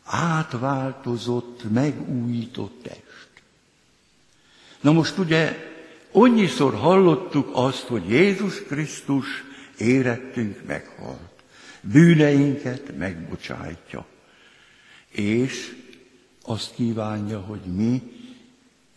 átváltozott, 0.04 1.70
megújított 1.72 2.82
test. 2.82 3.28
Na 4.80 4.92
most 4.92 5.18
ugye 5.18 5.56
annyiszor 6.12 6.74
hallottuk 6.74 7.50
azt, 7.52 7.82
hogy 7.86 8.08
Jézus 8.08 8.62
Krisztus 8.62 9.26
érettünk 9.78 10.66
meghalt, 10.66 11.42
bűneinket 11.80 12.96
megbocsájtja, 12.96 14.06
és 15.10 15.76
azt 16.42 16.74
kívánja, 16.74 17.40
hogy 17.40 17.60
mi 17.60 18.02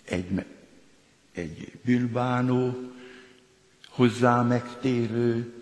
egy, 0.06 0.46
egy 1.38 1.72
bűnbánó, 1.86 2.76
hozzá 3.90 4.42
megtérő 4.42 5.54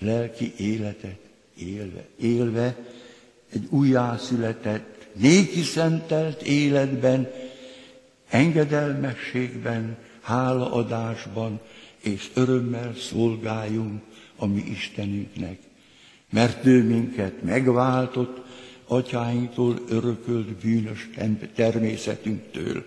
lelki 0.00 0.52
életet 0.56 1.20
élve, 1.56 2.06
élve 2.20 2.76
egy 3.52 3.66
újjászületett, 3.68 5.06
néki 5.12 5.62
szentelt 5.62 6.42
életben, 6.42 7.30
engedelmességben, 8.28 9.96
hálaadásban 10.20 11.60
és 12.00 12.30
örömmel 12.34 12.94
szolgáljunk 12.94 14.02
a 14.36 14.46
mi 14.46 14.60
Istenünknek, 14.60 15.58
mert 16.30 16.66
ő 16.66 16.82
minket 16.82 17.42
megváltott 17.42 18.40
atyáinktól 18.86 19.78
örökölt 19.88 20.48
bűnös 20.48 21.08
természetünktől, 21.54 22.84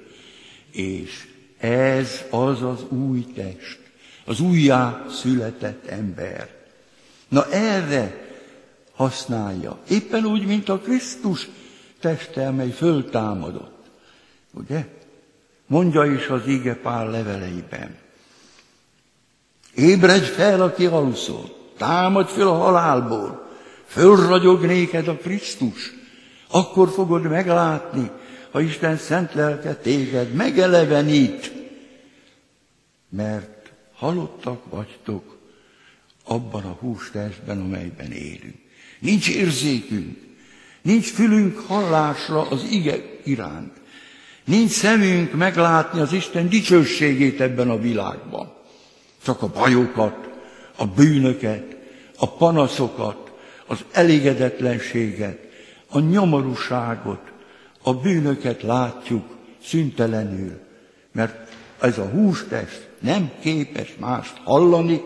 és 0.71 1.27
ez 1.65 2.23
az 2.29 2.61
az 2.61 2.83
új 2.89 3.25
test, 3.35 3.79
az 4.25 4.39
újjá 4.39 5.05
született 5.09 5.85
ember. 5.85 6.49
Na 7.27 7.49
erre 7.51 8.25
használja. 8.95 9.77
Éppen 9.89 10.25
úgy, 10.25 10.45
mint 10.45 10.69
a 10.69 10.79
Krisztus 10.79 11.49
teste, 11.99 12.47
amely 12.47 12.69
föltámadott. 12.69 13.83
Ugye? 14.51 14.85
Mondja 15.67 16.05
is 16.05 16.27
az 16.27 16.47
ige 16.47 16.75
pár 16.75 17.07
leveleiben. 17.07 17.95
Ébredj 19.75 20.25
fel, 20.25 20.61
aki 20.61 20.85
alszol, 20.85 21.55
támadj 21.77 22.31
fel 22.31 22.47
a 22.47 22.53
halálból, 22.53 23.47
fölragyog 23.85 24.65
néked 24.65 25.07
a 25.07 25.17
Krisztus, 25.17 25.93
akkor 26.49 26.89
fogod 26.89 27.23
meglátni, 27.23 28.11
ha 28.51 28.61
Isten 28.61 28.97
szent 28.97 29.33
lelke 29.33 29.75
téged 29.75 30.33
megelevenít, 30.33 31.54
mert 33.09 33.71
halottak 33.93 34.69
vagytok 34.69 35.37
abban 36.23 36.63
a 36.63 36.77
hústestben, 36.79 37.59
amelyben 37.59 38.11
élünk. 38.11 38.55
Nincs 38.99 39.29
érzékünk, 39.29 40.17
nincs 40.81 41.11
fülünk 41.11 41.59
hallásra 41.59 42.49
az 42.49 42.63
ige 42.71 43.01
iránt, 43.23 43.73
nincs 44.43 44.71
szemünk 44.71 45.33
meglátni 45.33 45.99
az 45.99 46.13
Isten 46.13 46.49
dicsőségét 46.49 47.41
ebben 47.41 47.69
a 47.69 47.79
világban. 47.79 48.53
Csak 49.23 49.41
a 49.41 49.47
bajokat, 49.47 50.29
a 50.75 50.85
bűnöket, 50.87 51.75
a 52.17 52.31
panaszokat, 52.31 53.31
az 53.67 53.85
elégedetlenséget, 53.91 55.39
a 55.89 55.99
nyomorúságot, 55.99 57.31
a 57.81 57.93
bűnöket 57.93 58.61
látjuk 58.61 59.25
szüntelenül, 59.63 60.59
mert 61.11 61.55
ez 61.79 61.97
a 61.97 62.09
hústest 62.09 62.89
nem 63.05 63.31
képes 63.39 63.95
mást 63.99 64.37
hallani, 64.43 65.01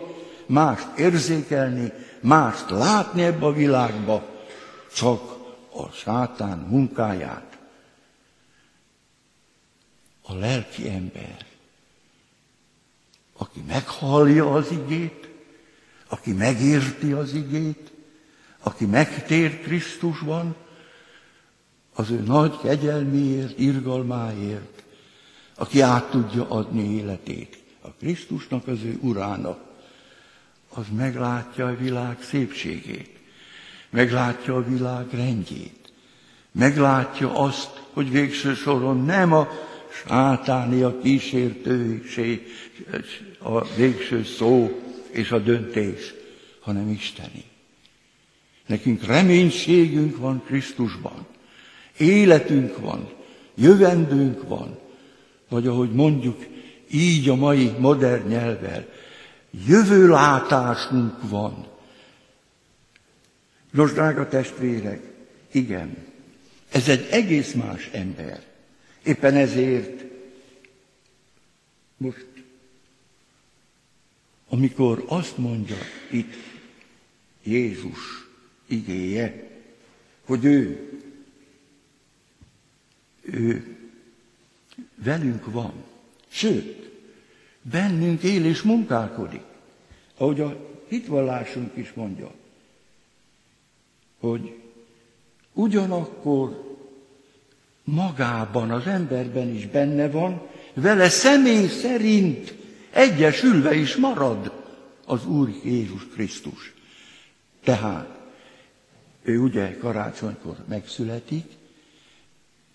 mást 0.46 0.98
érzékelni, 0.98 1.92
mást 2.22 2.70
látni 2.70 3.24
ebbe 3.24 3.46
a 3.46 3.52
világba, 3.52 4.26
csak 4.96 5.22
a 5.74 5.90
sátán 5.92 6.58
munkáját. 6.58 7.58
A 10.22 10.34
lelki 10.34 10.90
ember, 10.90 11.46
aki 13.38 13.64
meghallja 13.68 14.54
az 14.54 14.72
igét, 14.72 15.30
aki 16.08 16.32
megérti 16.32 17.12
az 17.12 17.34
igét, 17.34 17.92
aki 18.60 18.86
megtér 18.86 19.62
Krisztusban, 19.62 20.56
az 21.94 22.10
ő 22.10 22.20
nagy 22.20 22.58
kegyelmiért, 22.58 23.60
irgalmáért, 23.60 24.84
aki 25.56 25.82
át 25.82 26.10
tudja 26.10 26.50
adni 26.50 26.94
életét 26.94 27.60
a 27.90 27.94
Krisztusnak, 28.00 28.68
az 28.68 28.84
ő 28.84 28.98
urának, 29.02 29.60
az 30.70 30.86
meglátja 30.96 31.68
a 31.68 31.76
világ 31.76 32.18
szépségét, 32.22 33.10
meglátja 33.90 34.56
a 34.56 34.64
világ 34.64 35.08
rendjét, 35.12 35.92
meglátja 36.52 37.36
azt, 37.36 37.84
hogy 37.94 38.12
végső 38.12 38.54
soron 38.54 39.06
nem 39.06 39.34
a 39.34 39.48
sátáni, 40.06 40.82
a 40.82 41.00
kísértőség, 41.00 42.48
a 43.40 43.66
végső 43.66 44.24
szó 44.24 44.82
és 45.12 45.32
a 45.32 45.40
döntés, 45.40 46.14
hanem 46.60 46.90
Isteni. 46.90 47.44
Nekünk 48.66 49.06
reménységünk 49.06 50.18
van 50.18 50.44
Krisztusban. 50.46 51.26
Életünk 51.98 52.78
van, 52.78 53.10
jövendőnk 53.56 54.48
van, 54.48 54.78
vagy 55.50 55.68
ahogy 55.68 55.92
mondjuk 55.92 56.46
így 56.92 57.30
a 57.30 57.36
mai 57.36 57.76
modern 57.78 58.28
nyelvvel, 58.28 58.88
jövőlátásunk 59.68 61.30
van. 61.30 61.68
Nos, 63.72 63.92
drága 63.92 64.28
testvérek, 64.28 65.02
igen, 65.52 66.08
Ez 66.70 66.88
egy 66.88 67.08
egész 67.12 67.54
más 67.54 67.90
ember. 67.94 68.44
Éppen 69.04 69.36
ezért 69.36 70.04
most, 71.98 72.28
amikor 74.50 75.04
azt 75.08 75.38
mondja 75.38 75.78
itt 76.12 76.34
Jézus 77.44 78.00
igéje, 78.66 79.50
hogy 80.26 80.46
ő, 80.46 80.90
ő 83.22 83.78
velünk 84.96 85.52
van, 85.52 85.74
sőt, 86.30 86.90
bennünk 87.62 88.24
él 88.24 88.46
és 88.46 88.62
munkálkodik, 88.62 89.44
ahogy 90.18 90.42
a 90.42 90.58
hitvallásunk 90.88 91.72
is 91.76 91.92
mondja, 91.94 92.32
hogy 94.20 94.56
ugyanakkor 95.54 96.78
magában, 97.84 98.72
az 98.72 98.88
emberben 98.88 99.56
is 99.56 99.68
benne 99.68 100.10
van, 100.10 100.42
vele 100.74 101.10
személy 101.10 101.68
szerint 101.68 102.54
egyesülve 102.90 103.76
is 103.76 103.96
marad 103.96 104.52
az 105.06 105.26
Úr 105.26 105.50
Jézus 105.64 106.08
Krisztus. 106.14 106.74
Tehát 107.64 108.20
ő 109.22 109.40
ugye 109.40 109.78
karácsonykor 109.78 110.56
megszületik, 110.68 111.46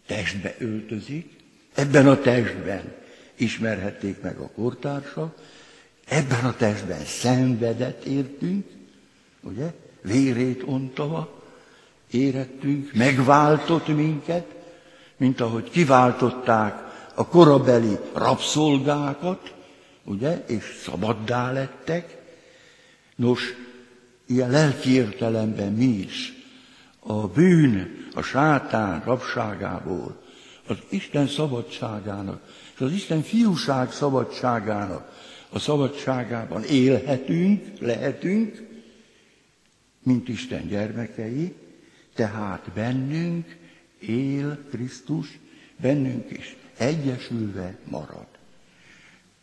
testbe 0.06 0.54
öltözik, 0.58 1.36
ebben 1.74 2.08
a 2.08 2.20
testben 2.20 3.03
ismerhették 3.37 4.20
meg 4.20 4.38
a 4.38 4.51
kortársak, 4.55 5.35
ebben 6.05 6.44
a 6.44 6.57
testben 6.57 7.05
szenvedett 7.05 8.05
értünk, 8.05 8.66
ugye, 9.40 9.73
vérét 10.03 10.62
ontava, 10.66 11.42
érettünk, 12.11 12.92
megváltott 12.92 13.88
minket, 13.88 14.47
mint 15.16 15.40
ahogy 15.40 15.70
kiváltották 15.70 16.83
a 17.14 17.27
korabeli 17.27 17.99
rabszolgákat, 18.14 19.55
ugye, 20.05 20.44
és 20.47 20.81
szabaddá 20.83 21.53
lettek. 21.53 22.23
Nos, 23.16 23.55
ilyen 24.27 24.51
lelki 24.51 24.90
értelemben 24.90 25.73
mi 25.73 25.85
is 25.85 26.33
a 26.99 27.27
bűn, 27.27 28.07
a 28.14 28.23
sátán 28.23 29.03
rabságából, 29.05 30.23
az 30.66 30.77
Isten 30.88 31.27
szabadságának, 31.27 32.40
és 32.74 32.80
az 32.80 32.92
Isten 32.92 33.22
fiúság 33.22 33.92
szabadságának 33.92 35.12
a 35.48 35.58
szabadságában 35.58 36.64
élhetünk, 36.64 37.78
lehetünk, 37.80 38.68
mint 40.02 40.28
Isten 40.28 40.68
gyermekei, 40.68 41.54
tehát 42.14 42.70
bennünk 42.74 43.56
él 43.98 44.64
Krisztus, 44.70 45.38
bennünk 45.76 46.30
is 46.30 46.56
egyesülve 46.76 47.78
marad. 47.84 48.26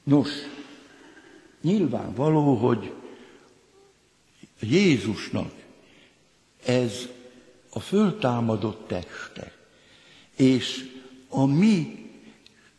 Nos, 0.03 0.29
nyilvánvaló, 1.61 2.55
hogy 2.55 2.93
Jézusnak 4.59 5.51
ez 6.65 7.07
a 7.69 7.79
föltámadott 7.79 8.87
teste, 8.87 9.51
és 10.35 10.89
a 11.29 11.45
mi 11.45 12.00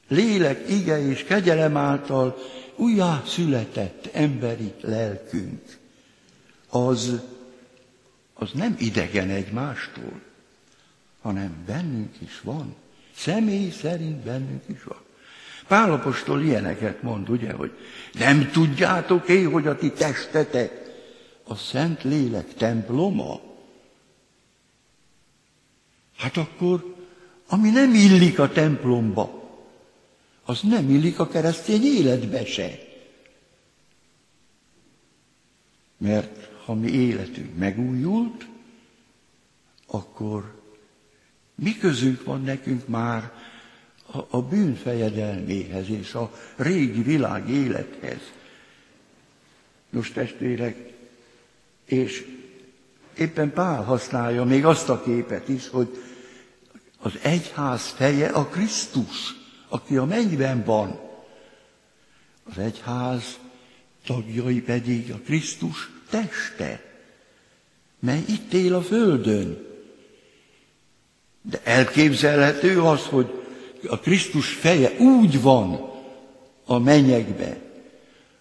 lélek, 0.08 0.68
ige 0.68 1.08
és 1.08 1.24
kegyelem 1.24 1.76
által 1.76 2.38
újjá 2.76 3.22
született 3.26 4.08
emberi 4.12 4.72
lelkünk, 4.80 5.78
az, 6.68 7.20
az 8.34 8.50
nem 8.52 8.76
idegen 8.78 9.30
egymástól, 9.30 10.20
hanem 11.20 11.54
bennünk 11.66 12.14
is 12.18 12.40
van. 12.40 12.74
Személy 13.16 13.70
szerint 13.70 14.16
bennünk 14.16 14.62
is 14.66 14.82
van. 14.82 15.00
Pálapostól 15.66 16.42
ilyeneket 16.42 17.02
mond, 17.02 17.28
ugye, 17.28 17.52
hogy 17.52 17.70
nem 18.12 18.50
tudjátok 18.50 19.28
én, 19.28 19.50
hogy 19.50 19.66
a 19.66 19.76
ti 19.76 19.90
testetek 19.90 20.82
a 21.44 21.54
Szent 21.54 22.02
Lélek 22.02 22.54
temploma? 22.54 23.40
Hát 26.16 26.36
akkor, 26.36 26.94
ami 27.46 27.70
nem 27.70 27.94
illik 27.94 28.38
a 28.38 28.48
templomba, 28.48 29.41
az 30.44 30.61
nem 30.61 30.90
illik 30.90 31.18
a 31.18 31.28
keresztény 31.28 31.83
életbe 31.83 32.44
se. 32.44 32.78
Mert 35.96 36.50
ha 36.64 36.74
mi 36.74 36.90
életünk 36.90 37.59
megújult, 37.59 38.46
akkor 39.87 40.61
mi 41.55 41.76
közünk 41.78 42.24
van 42.24 42.42
nekünk 42.42 42.88
már 42.88 43.33
a, 44.12 44.18
a 44.31 44.42
bűn 44.42 44.74
fejedelméhez 44.74 45.88
és 45.88 46.14
a 46.14 46.33
régi 46.57 47.02
világ 47.02 47.48
élethez? 47.48 48.20
Nos, 49.90 50.11
testvérek, 50.11 50.92
és 51.85 52.26
éppen 53.18 53.52
Pál 53.52 53.83
használja 53.83 54.44
még 54.44 54.64
azt 54.64 54.88
a 54.88 55.02
képet 55.02 55.48
is, 55.48 55.68
hogy 55.68 56.02
az 56.98 57.12
egyház 57.22 57.87
feje 57.87 58.28
a 58.28 58.46
Krisztus, 58.46 59.41
aki 59.72 59.96
a 59.96 60.04
mennyben 60.04 60.64
van. 60.64 61.00
Az 62.44 62.58
egyház 62.58 63.38
tagjai 64.06 64.61
pedig 64.61 65.12
a 65.12 65.20
Krisztus 65.24 65.90
teste, 66.11 66.82
mely 67.98 68.22
itt 68.28 68.52
él 68.52 68.74
a 68.74 68.82
földön. 68.82 69.66
De 71.42 71.61
elképzelhető 71.64 72.82
az, 72.82 73.04
hogy 73.04 73.44
a 73.87 73.98
Krisztus 73.98 74.48
feje 74.48 74.98
úgy 74.98 75.40
van 75.40 75.90
a 76.64 76.78
mennyekbe, 76.78 77.56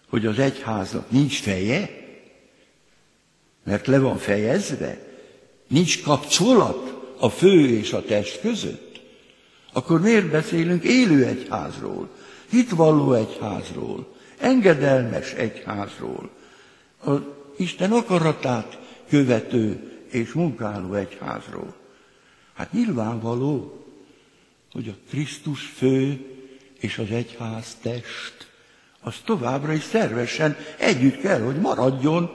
hogy 0.08 0.26
az 0.26 0.38
egyháznak 0.38 1.10
nincs 1.10 1.40
feje, 1.40 1.90
mert 3.62 3.86
le 3.86 3.98
van 3.98 4.18
fejezve, 4.18 4.98
nincs 5.68 6.02
kapcsolat 6.02 7.14
a 7.18 7.28
fő 7.28 7.68
és 7.68 7.92
a 7.92 8.04
test 8.04 8.40
között, 8.40 8.91
akkor 9.72 10.00
miért 10.00 10.30
beszélünk 10.30 10.84
élő 10.84 11.24
egyházról, 11.24 12.08
hitvalló 12.50 13.12
egyházról, 13.12 14.14
engedelmes 14.38 15.32
egyházról, 15.32 16.30
az 16.98 17.18
Isten 17.56 17.92
akaratát 17.92 18.78
követő 19.08 19.92
és 20.10 20.32
munkáló 20.32 20.94
egyházról? 20.94 21.74
Hát 22.54 22.72
nyilvánvaló, 22.72 23.84
hogy 24.72 24.88
a 24.88 25.08
Krisztus 25.10 25.62
fő 25.76 26.26
és 26.78 26.98
az 26.98 27.10
egyház 27.10 27.76
test, 27.82 28.50
az 29.00 29.14
továbbra 29.24 29.72
is 29.72 29.82
szervesen 29.82 30.56
együtt 30.78 31.20
kell, 31.20 31.40
hogy 31.40 31.60
maradjon 31.60 32.30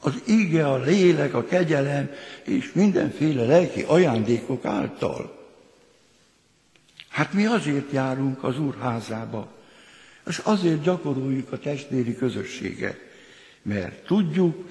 az 0.00 0.22
ige, 0.26 0.68
a 0.68 0.78
lélek, 0.78 1.34
a 1.34 1.44
kegyelem 1.44 2.10
és 2.44 2.72
mindenféle 2.72 3.44
lelki 3.44 3.82
ajándékok 3.82 4.64
által. 4.64 5.39
Hát 7.20 7.32
mi 7.32 7.44
azért 7.44 7.92
járunk 7.92 8.44
az 8.44 8.58
Úr 8.58 8.76
házába, 8.78 9.52
és 10.26 10.38
azért 10.38 10.82
gyakoroljuk 10.82 11.52
a 11.52 11.58
testvéri 11.58 12.16
közösséget, 12.16 12.96
mert 13.62 14.04
tudjuk, 14.04 14.68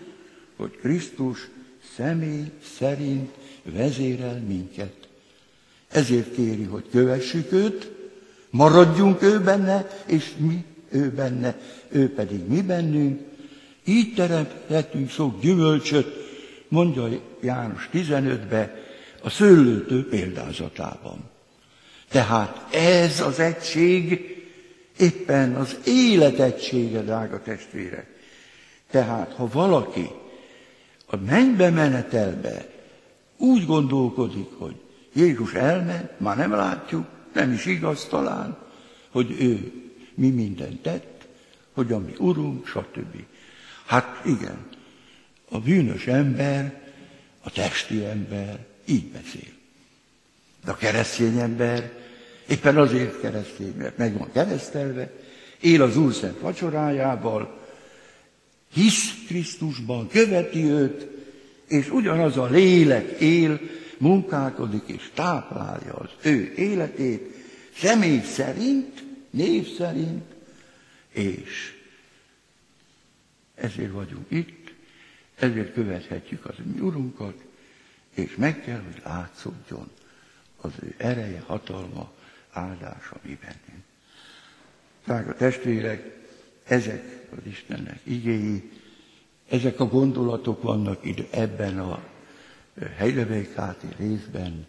hogy 0.56 0.78
Krisztus 0.82 1.48
személy 1.96 2.52
szerint 2.78 3.30
vezérel 3.64 4.44
minket. 4.48 4.94
Ezért 5.88 6.36
kéri, 6.36 6.64
hogy 6.64 6.86
kövessük 6.92 7.52
őt, 7.52 7.92
maradjunk 8.50 9.22
ő 9.22 9.40
benne, 9.40 9.88
és 10.06 10.34
mi 10.38 10.66
ő 10.92 11.10
benne, 11.10 11.60
ő 11.90 12.14
pedig 12.14 12.48
mi 12.48 12.62
bennünk. 12.62 13.22
Így 13.86 14.14
teremthetünk 14.14 15.10
sok 15.10 15.42
gyümölcsöt, 15.42 16.08
mondja 16.68 17.10
János 17.42 17.90
15-be, 17.94 18.76
a 19.22 19.30
szőlőtő 19.30 20.08
példázatában. 20.08 21.38
Tehát 22.10 22.76
ez 22.76 23.22
az 23.22 23.40
egység 23.40 24.38
éppen 24.98 25.56
az 25.56 25.78
élet 25.86 26.40
egysége, 26.40 27.02
drága 27.02 27.42
testvére. 27.42 28.08
Tehát, 28.92 29.34
ha 29.34 29.48
valaki 29.48 30.10
a 31.06 31.16
mennybe 31.16 31.70
menetelbe 31.70 32.70
úgy 33.38 33.66
gondolkodik, 33.66 34.50
hogy 34.58 34.76
Jézus 35.14 35.54
elment, 35.54 36.20
már 36.20 36.38
nem 36.38 36.52
látjuk, 36.52 37.06
nem 37.34 37.52
is 37.54 37.66
igaz 37.66 38.06
talán, 38.06 38.58
hogy 39.10 39.36
ő 39.40 39.72
mi 40.14 40.30
mindent 40.30 40.82
tett, 40.82 41.28
hogy 41.74 41.92
a 41.92 42.00
mi 42.00 42.14
urunk, 42.18 42.68
stb. 42.68 43.24
Hát 43.86 44.22
igen, 44.26 44.68
a 45.50 45.60
bűnös 45.60 46.08
ember, 46.08 46.82
a 47.42 47.52
testi 47.52 48.06
ember 48.06 48.66
így 48.86 49.06
beszél. 49.06 49.59
De 50.66 50.72
a 50.72 50.76
keresztény 50.76 51.38
ember 51.38 51.92
éppen 52.48 52.78
azért 52.78 53.22
keresztény, 53.22 53.74
mert 53.78 53.98
meg 53.98 54.18
van 54.18 54.32
keresztelve, 54.32 55.12
él 55.60 55.82
az 55.82 55.98
Úr 55.98 56.14
Szent 56.14 56.40
vacsorájával, 56.40 57.60
hisz 58.74 59.14
Krisztusban, 59.28 60.08
követi 60.08 60.64
őt, 60.64 61.08
és 61.68 61.90
ugyanaz 61.90 62.38
a 62.38 62.46
lélek 62.46 63.20
él, 63.20 63.60
munkálkodik 63.98 64.84
és 64.86 65.10
táplálja 65.14 65.94
az 65.94 66.10
ő 66.22 66.54
életét 66.56 67.34
személy 67.76 68.22
szerint, 68.22 69.04
név 69.30 69.76
szerint, 69.76 70.24
és 71.12 71.78
ezért 73.56 73.92
vagyunk 73.92 74.26
itt, 74.28 74.74
ezért 75.36 75.74
követhetjük 75.74 76.46
az 76.46 76.56
mi 76.74 76.80
Urunkat, 76.80 77.36
és 78.14 78.36
meg 78.36 78.64
kell, 78.64 78.82
hogy 78.92 79.02
látszódjon 79.04 79.90
az 80.62 80.72
ő 80.82 80.94
ereje, 80.98 81.44
hatalma, 81.46 82.12
áldása 82.52 83.20
mi 83.22 83.38
bennünk. 83.42 83.84
Drága 85.06 85.36
testvérek, 85.36 86.18
ezek 86.64 87.28
az 87.32 87.46
Istennek 87.46 88.00
igéi, 88.04 88.72
ezek 89.50 89.80
a 89.80 89.86
gondolatok 89.86 90.62
vannak 90.62 91.06
itt 91.06 91.34
ebben 91.34 91.80
a 91.80 92.04
Heidebekáti 92.98 93.88
részben, 93.98 94.66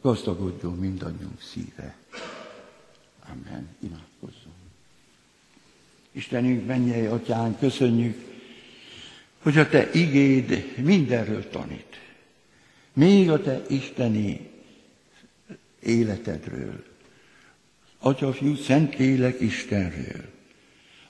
gazdagodjon 0.00 0.74
mindannyiunk 0.74 1.40
szíve. 1.40 1.96
Amen. 3.28 3.68
Imádkozzunk. 3.80 4.54
Istenünk, 6.12 6.66
mennyei 6.66 7.06
atyán, 7.06 7.58
köszönjük, 7.58 8.28
hogy 9.42 9.58
a 9.58 9.68
te 9.68 9.90
igéd 9.92 10.74
mindenről 10.76 11.48
tanít. 11.48 12.00
Még 12.92 13.30
a 13.30 13.42
te 13.42 13.62
isteni 13.68 14.49
életedről. 15.82 16.84
Atya, 17.98 18.32
Fiú, 18.32 18.54
Szent 18.54 18.96
Lélek 18.96 19.40
Istenről, 19.40 20.24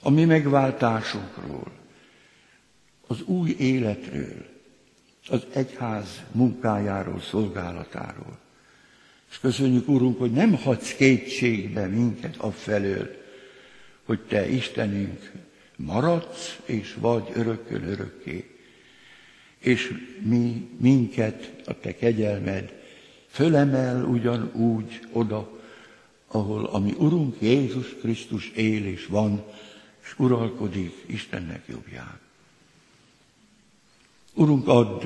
a 0.01 0.09
mi 0.09 0.25
megváltásunkról, 0.25 1.71
az 3.07 3.21
új 3.21 3.55
életről, 3.59 4.45
az 5.27 5.45
egyház 5.53 6.23
munkájáról, 6.31 7.19
szolgálatáról. 7.19 8.39
És 9.29 9.39
köszönjük, 9.39 9.87
Úrunk, 9.87 10.19
hogy 10.19 10.31
nem 10.31 10.55
hagysz 10.55 10.95
kétségbe 10.95 11.85
minket 11.87 12.35
afelől, 12.37 13.15
hogy 14.03 14.19
Te 14.19 14.49
Istenünk 14.49 15.31
maradsz, 15.75 16.59
és 16.65 16.95
vagy 16.99 17.29
örökkön 17.33 17.83
örökké. 17.83 18.55
És 19.57 19.93
mi 20.21 20.69
minket, 20.79 21.53
a 21.65 21.79
Te 21.79 21.95
kegyelmed, 21.95 22.80
fölemel 23.31 24.03
ugyanúgy 24.03 25.07
oda, 25.11 25.59
ahol 26.27 26.65
a 26.65 26.79
mi 26.79 26.93
Urunk 26.97 27.35
Jézus 27.39 27.95
Krisztus 27.99 28.51
él 28.55 28.85
és 28.85 29.05
van, 29.05 29.43
és 30.03 30.19
uralkodik 30.19 31.03
Istennek 31.05 31.63
jobbján. 31.67 32.19
Urunk, 34.33 34.67
add, 34.67 35.03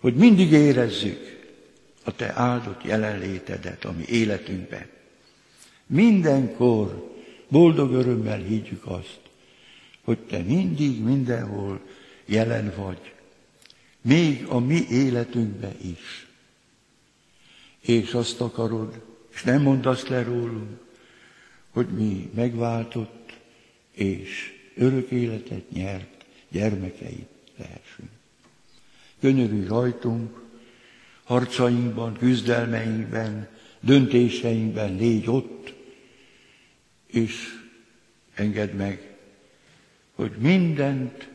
hogy 0.00 0.14
mindig 0.14 0.52
érezzük 0.52 1.50
a 2.04 2.14
Te 2.14 2.32
áldott 2.34 2.84
jelenlétedet 2.84 3.84
a 3.84 3.92
mi 3.92 4.04
életünkben. 4.08 4.86
Mindenkor 5.86 7.14
boldog 7.48 7.92
örömmel 7.92 8.38
higgyük 8.38 8.86
azt, 8.86 9.20
hogy 10.04 10.18
Te 10.18 10.38
mindig, 10.38 11.02
mindenhol 11.02 11.80
jelen 12.24 12.72
vagy, 12.76 13.12
még 14.00 14.46
a 14.48 14.58
mi 14.58 14.86
életünkben 14.90 15.76
is. 15.80 16.25
És 17.86 18.14
azt 18.14 18.40
akarod, 18.40 19.02
és 19.34 19.42
nem 19.42 19.62
mondasz 19.62 20.06
le 20.06 20.22
rólunk, 20.22 20.78
hogy 21.70 21.88
mi 21.88 22.30
megváltott 22.34 23.32
és 23.92 24.54
örök 24.76 25.10
életet 25.10 25.70
nyert 25.70 26.24
gyermekeit 26.48 27.28
lehessünk. 27.56 28.10
Könyörülj 29.20 29.66
rajtunk, 29.66 30.40
harcainkban, 31.24 32.16
küzdelmeinkben, 32.16 33.48
döntéseinkben 33.80 34.96
légy 34.96 35.28
ott, 35.28 35.74
és 37.06 37.60
engedd 38.34 38.72
meg, 38.72 39.16
hogy 40.14 40.32
mindent 40.38 41.28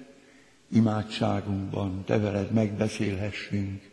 imádságunkban 0.72 2.04
te 2.06 2.18
veled 2.18 2.52
megbeszélhessünk, 2.52 3.90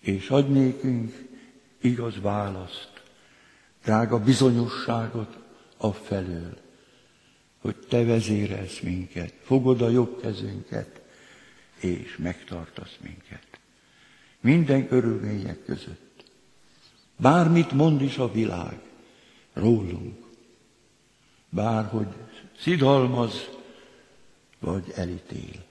és 0.00 0.28
adj 0.28 0.52
nékünk 0.52 1.27
igaz 1.80 2.20
választ, 2.20 3.02
drága 3.84 4.18
bizonyosságot 4.18 5.36
felől, 5.92 6.56
hogy 7.58 7.76
te 7.76 8.04
vezérelsz 8.04 8.80
minket, 8.80 9.34
fogod 9.42 9.82
a 9.82 9.88
jobb 9.88 10.20
kezünket, 10.20 11.00
és 11.80 12.16
megtartasz 12.16 12.96
minket. 13.00 13.46
Minden 14.40 14.88
körülmények 14.88 15.64
között. 15.64 16.24
Bármit 17.16 17.72
mond 17.72 18.02
is 18.02 18.18
a 18.18 18.32
világ 18.32 18.80
rólunk, 19.52 20.26
bárhogy 21.48 22.14
szidalmaz, 22.58 23.48
vagy 24.58 24.92
elítél. 24.94 25.64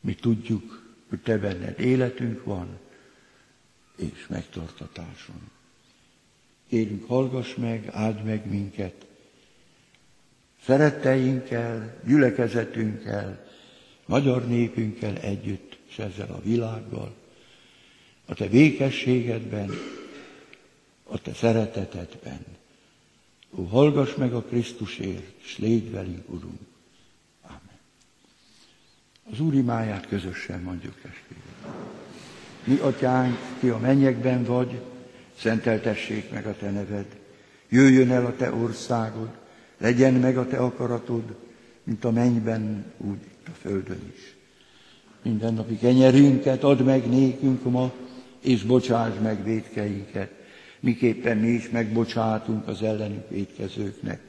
Mi 0.00 0.14
tudjuk, 0.14 0.82
hogy 1.08 1.20
te 1.20 1.38
benned 1.38 1.80
életünk 1.80 2.44
van, 2.44 2.78
és 3.96 4.26
megtartatáson. 4.28 5.50
Kérünk, 6.68 7.06
hallgass 7.06 7.54
meg, 7.54 7.88
áld 7.92 8.24
meg 8.24 8.50
minket, 8.50 9.06
szeretteinkkel, 10.64 12.00
gyülekezetünkkel, 12.06 13.48
magyar 14.06 14.46
népünkkel 14.46 15.16
együtt, 15.16 15.78
és 15.88 15.98
ezzel 15.98 16.30
a 16.30 16.42
világgal, 16.42 17.14
a 18.24 18.34
te 18.34 18.48
békességedben, 18.48 19.70
a 21.02 21.18
te 21.18 21.32
szeretetedben. 21.32 22.44
Ó, 23.50 23.64
hallgass 23.64 24.14
meg 24.14 24.34
a 24.34 24.42
Krisztusért, 24.42 25.42
és 25.42 25.58
légy 25.58 25.90
velünk, 25.90 26.28
Urunk. 26.28 26.60
Amen. 27.42 27.78
Az 29.30 29.40
Úr 29.40 29.54
imáját 29.54 30.06
közösen 30.06 30.60
mondjuk 30.60 30.94
testvérek. 30.94 32.03
Mi, 32.64 32.78
atyánk, 32.78 33.38
ki 33.58 33.68
a 33.68 33.78
mennyekben 33.78 34.44
vagy, 34.44 34.80
szenteltessék 35.38 36.30
meg 36.30 36.46
a 36.46 36.56
te 36.56 36.70
neved. 36.70 37.06
Jöjjön 37.68 38.10
el 38.10 38.26
a 38.26 38.36
te 38.36 38.52
országod, 38.52 39.28
legyen 39.78 40.14
meg 40.14 40.38
a 40.38 40.46
te 40.46 40.56
akaratod, 40.56 41.36
mint 41.84 42.04
a 42.04 42.10
mennyben, 42.10 42.84
úgy 42.98 43.18
a 43.46 43.50
földön 43.60 44.12
is. 44.14 44.36
Minden 45.22 45.54
napi 45.54 45.78
kenyerünket 45.78 46.62
add 46.62 46.82
meg 46.82 47.08
nékünk 47.08 47.70
ma, 47.70 47.92
és 48.40 48.62
bocsáss 48.62 49.14
meg 49.22 49.44
védkeinket, 49.44 50.30
miképpen 50.80 51.36
mi 51.36 51.48
is 51.48 51.70
megbocsátunk 51.70 52.68
az 52.68 52.82
ellenünk 52.82 53.28
védkezőknek. 53.28 54.20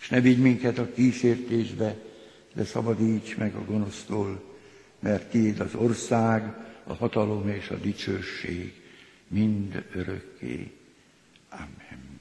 És 0.00 0.08
ne 0.08 0.20
vigy 0.20 0.38
minket 0.38 0.78
a 0.78 0.92
kísértésbe, 0.94 1.96
de 2.54 2.64
szabadíts 2.64 3.36
meg 3.36 3.54
a 3.54 3.64
gonosztól, 3.64 4.42
mert 5.00 5.30
tiéd 5.30 5.60
az 5.60 5.74
ország, 5.74 6.54
a 6.86 6.94
hatalom 6.94 7.48
és 7.48 7.68
a 7.68 7.76
dicsőség 7.76 8.80
mind 9.28 9.84
örökké. 9.94 10.72
Amen. 11.50 12.20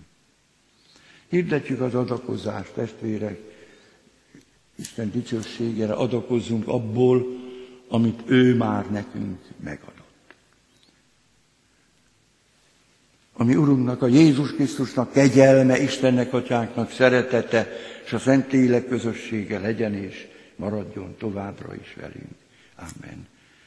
Hirdetjük 1.28 1.82
az 1.82 1.96
adakozást, 1.96 2.74
testvérek, 2.74 3.40
Isten 4.76 5.12
dicsőségére 5.12 5.94
adakozzunk 5.94 6.68
abból, 6.68 7.26
amit 7.88 8.22
ő 8.26 8.56
már 8.56 8.92
nekünk 8.92 9.40
megadott. 9.64 10.06
ami 13.38 13.56
Urunknak, 13.56 14.02
a 14.02 14.08
Jézus 14.08 14.54
Krisztusnak 14.54 15.12
kegyelme, 15.12 15.80
Istennek 15.80 16.34
Atyánknak 16.34 16.92
szeretete, 16.92 17.68
és 18.06 18.14
a 18.14 18.20
Szent 18.20 18.54
Élek 18.54 18.88
közössége 18.88 19.60
legyen 19.60 19.94
és 19.94 20.28
maradjon 20.56 21.16
továbbra 21.18 21.76
is 21.76 21.94
velünk. 21.94 22.36
Amen. 22.76 23.28